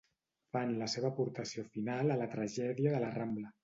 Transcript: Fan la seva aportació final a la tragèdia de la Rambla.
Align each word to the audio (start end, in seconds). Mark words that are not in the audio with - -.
Fan 0.57 0.73
la 0.79 0.87
seva 0.93 1.11
aportació 1.13 1.69
final 1.77 2.17
a 2.17 2.21
la 2.25 2.33
tragèdia 2.37 2.99
de 2.99 3.09
la 3.09 3.17
Rambla. 3.23 3.59